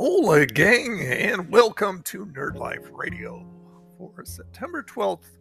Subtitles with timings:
[0.00, 3.44] Hola, gang, and welcome to Nerd Life Radio
[3.98, 5.38] for September 12th,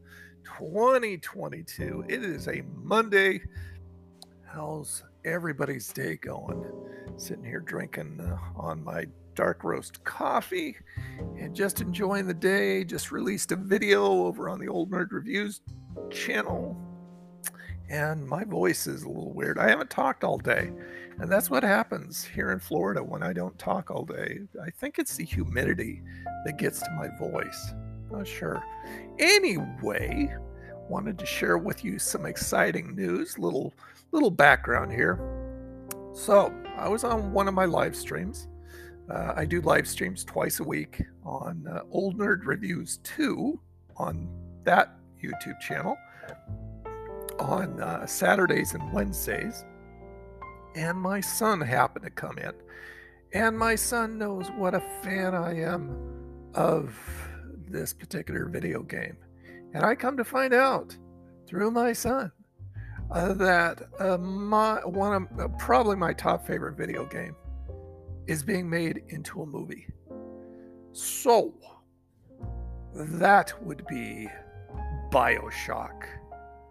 [0.58, 2.06] 2022.
[2.10, 3.44] It is a Monday.
[4.48, 6.66] How's everybody's day going?
[7.18, 10.76] Sitting here drinking uh, on my dark roast coffee
[11.38, 12.84] and just enjoying the day.
[12.84, 15.62] Just released a video over on the Old Nerd Reviews
[16.10, 16.76] channel,
[17.90, 19.58] and my voice is a little weird.
[19.58, 20.72] I haven't talked all day.
[21.20, 24.42] And that's what happens here in Florida when I don't talk all day.
[24.64, 26.04] I think it's the humidity
[26.46, 27.74] that gets to my voice.
[28.12, 28.64] Not sure.
[29.18, 30.36] Anyway,
[30.90, 33.74] wanted to share with you some exciting news, little
[34.12, 35.20] little background here.
[36.14, 38.48] So, I was on one of my live streams.
[39.10, 43.60] Uh, I do live streams twice a week on uh, Old Nerd Reviews Too
[43.98, 44.30] on
[44.64, 45.98] that YouTube channel
[47.40, 49.64] on uh, Saturdays and Wednesdays
[50.78, 52.54] and my son happened to come in.
[53.34, 56.96] And my son knows what a fan I am of
[57.68, 59.18] this particular video game.
[59.74, 60.96] And I come to find out
[61.48, 62.32] through my son
[63.12, 67.36] uh, that uh, my one of uh, probably my top favorite video game
[68.28, 69.88] is being made into a movie.
[70.94, 71.54] So
[72.94, 74.30] that would be
[75.12, 76.04] BioShock.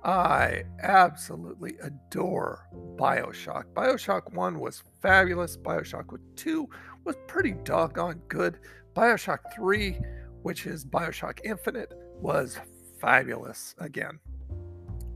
[0.06, 3.64] I absolutely adore Bioshock.
[3.74, 5.56] Bioshock 1 was fabulous.
[5.56, 6.68] Bioshock 2
[7.02, 8.60] was pretty doggone good.
[8.94, 9.98] Bioshock 3,
[10.42, 12.56] which is Bioshock Infinite, was
[13.00, 14.20] fabulous again.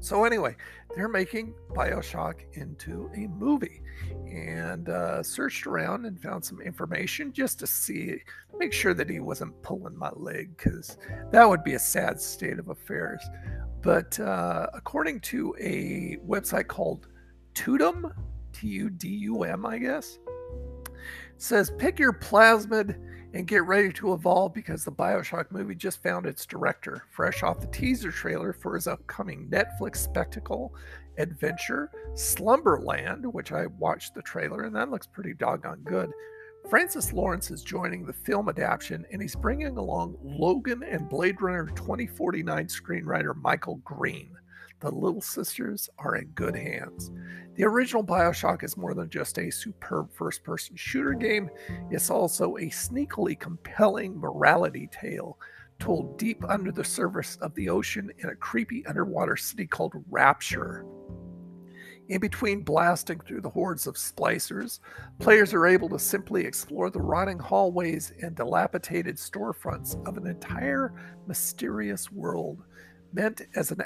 [0.01, 0.57] So, anyway,
[0.97, 3.83] they're making Bioshock into a movie
[4.27, 8.21] and uh, searched around and found some information just to see,
[8.59, 10.99] make sure that he wasn't pulling my leg because
[11.31, 13.23] that would be a sad state of affairs.
[13.83, 17.09] But uh, according to a website called
[17.55, 18.13] Tudum,
[18.53, 20.19] T U D U M, I guess,
[21.39, 22.99] says pick your plasmid
[23.33, 27.61] and get ready to evolve because the Bioshock movie just found its director, fresh off
[27.61, 30.75] the teaser trailer for his upcoming Netflix spectacle
[31.17, 36.11] adventure, Slumberland, which I watched the trailer and that looks pretty doggone good.
[36.69, 41.67] Francis Lawrence is joining the film adaptation, and he's bringing along Logan and Blade Runner
[41.75, 44.33] 2049 screenwriter Michael Green.
[44.81, 47.11] The Little Sisters are in good hands.
[47.57, 51.51] The original Bioshock is more than just a superb first person shooter game,
[51.91, 55.39] it's also a sneakily compelling morality tale
[55.81, 60.85] told deep under the surface of the ocean in a creepy underwater city called Rapture.
[62.11, 65.23] In between blasting through the hordes of splicers, hmm.
[65.23, 70.93] players are able to simply explore the rotting hallways and dilapidated storefronts of an entire
[71.29, 72.65] mysterious world
[73.13, 73.83] meant as an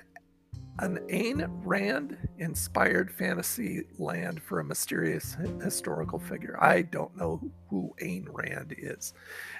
[0.80, 6.58] an Ayn Rand inspired fantasy land for a mysterious historical figure.
[6.60, 9.14] I don't know who Ayn Rand is.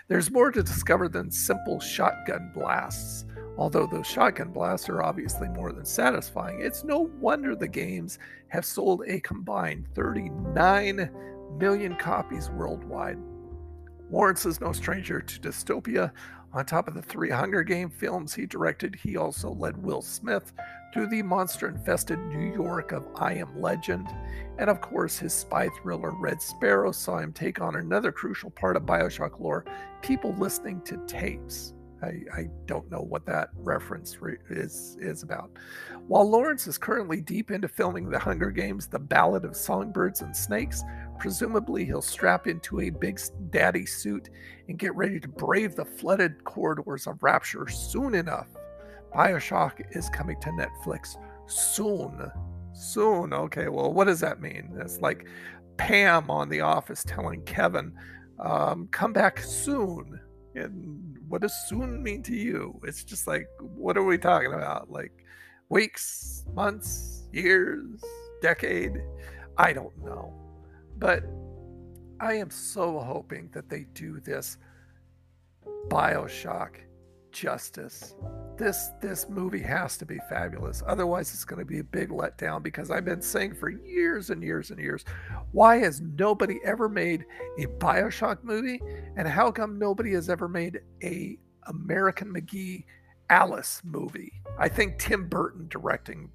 [0.08, 3.26] There's more to discover than simple shotgun blasts.
[3.56, 8.64] Although those shotgun blasts are obviously more than satisfying, it's no wonder the games have
[8.64, 11.10] sold a combined 39
[11.58, 13.18] million copies worldwide.
[14.10, 16.12] Lawrence is no stranger to dystopia.
[16.52, 20.52] On top of the three Hunger Game films he directed, he also led Will Smith
[20.92, 24.08] through the monster infested New York of I Am Legend.
[24.58, 28.76] And of course, his spy thriller Red Sparrow saw him take on another crucial part
[28.76, 29.64] of Bioshock lore
[30.00, 31.74] people listening to tapes.
[32.04, 35.50] I, I don't know what that reference re- is is about.
[36.06, 40.36] While Lawrence is currently deep into filming The Hunger Games: The Ballad of Songbirds and
[40.36, 40.82] Snakes,
[41.18, 43.20] presumably he'll strap into a big
[43.50, 44.28] daddy suit
[44.68, 48.48] and get ready to brave the flooded corridors of Rapture soon enough.
[49.14, 51.16] Bioshock is coming to Netflix
[51.46, 52.30] soon.
[52.72, 53.32] Soon.
[53.32, 54.76] Okay, well, what does that mean?
[54.80, 55.26] It's like
[55.76, 57.92] Pam on The Office telling Kevin,
[58.40, 60.20] um, come back soon.
[60.56, 62.80] And what does soon mean to you?
[62.84, 64.88] It's just like, what are we talking about?
[64.88, 65.10] Like
[65.68, 68.00] weeks, months, years,
[68.40, 69.02] decade?
[69.58, 70.32] I don't know.
[70.96, 71.24] But
[72.20, 74.58] I am so hoping that they do this
[75.88, 76.76] Bioshock
[77.34, 78.14] justice.
[78.56, 80.82] This this movie has to be fabulous.
[80.86, 84.42] Otherwise, it's going to be a big letdown because I've been saying for years and
[84.42, 85.04] years and years,
[85.50, 87.26] why has nobody ever made
[87.58, 88.80] a BioShock movie,
[89.16, 91.36] and how come nobody has ever made a
[91.66, 92.84] American McGee
[93.28, 94.32] Alice movie?
[94.56, 96.30] I think Tim Burton directing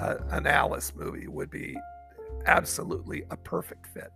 [0.00, 1.76] a, an Alice movie would be
[2.46, 4.12] absolutely a perfect fit.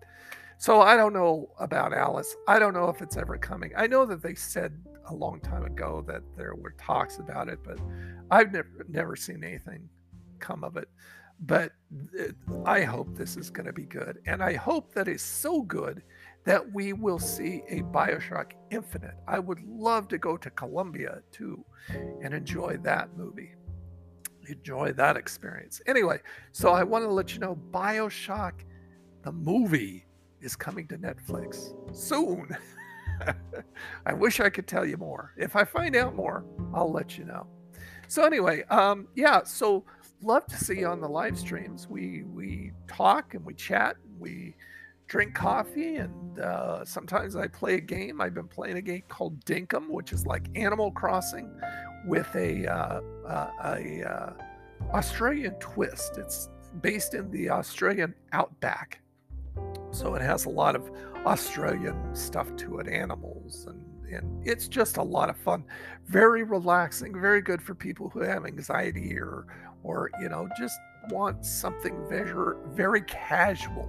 [0.61, 2.37] So I don't know about Alice.
[2.47, 3.73] I don't know if it's ever coming.
[3.79, 7.61] I know that they said a long time ago that there were talks about it,
[7.65, 7.79] but
[8.31, 9.89] I've never never seen anything
[10.39, 10.91] come of it.
[11.47, 11.73] But
[12.67, 16.03] I hope this is going to be good, and I hope that it's so good
[16.45, 19.15] that we will see a Bioshock Infinite.
[19.27, 21.65] I would love to go to Columbia too
[22.23, 23.55] and enjoy that movie.
[24.47, 25.81] Enjoy that experience.
[25.87, 26.19] Anyway,
[26.53, 28.53] so I want to let you know Bioshock,
[29.23, 30.05] the movie,
[30.43, 32.57] is coming to Netflix soon.
[34.07, 35.33] I wish I could tell you more.
[35.37, 36.45] If I find out more,
[36.75, 37.47] I'll let you know.
[38.09, 39.85] So anyway, um, yeah, so
[40.23, 41.89] love to see you on the live streams.
[41.89, 43.97] We we talk and we chat.
[44.05, 44.57] And we
[45.07, 48.21] drink coffee, and uh, sometimes I play a game.
[48.21, 51.51] I've been playing a game called Dinkum, which is like Animal Crossing
[52.07, 54.35] with a uh, uh, a
[54.93, 56.17] Australian twist.
[56.17, 56.49] It's
[56.81, 59.01] based in the Australian outback,
[59.91, 60.91] so it has a lot of
[61.27, 65.63] Australian stuff to it, animals and and it's just a lot of fun
[66.07, 69.47] very relaxing very good for people who have anxiety or
[69.85, 70.77] or you know just
[71.11, 73.89] want something very very casual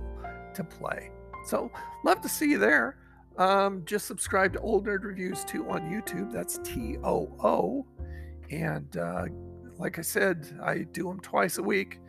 [0.53, 1.11] to play.
[1.45, 1.71] So,
[2.03, 2.97] love to see you there.
[3.37, 6.31] Um, just subscribe to Old Nerd Reviews Too on YouTube.
[6.31, 7.85] That's T O O.
[8.51, 9.25] And uh,
[9.77, 11.99] like I said, I do them twice a week.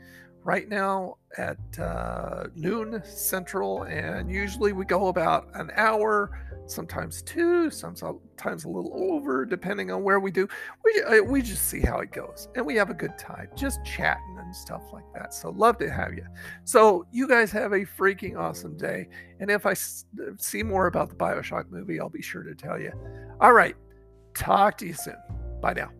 [0.45, 6.31] Right now at uh, noon central, and usually we go about an hour
[6.67, 10.49] sometimes two, sometimes a little over, depending on where we do.
[10.85, 13.85] We uh, we just see how it goes, and we have a good time, just
[13.85, 15.33] chatting and stuff like that.
[15.33, 16.27] So love to have you.
[16.65, 19.09] So you guys have a freaking awesome day,
[19.41, 22.93] and if I see more about the Bioshock movie, I'll be sure to tell you.
[23.41, 23.77] All right,
[24.35, 25.17] talk to you soon.
[25.61, 25.91] Bye now.